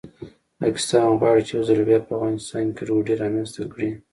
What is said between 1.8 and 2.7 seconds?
بیا په افغانستان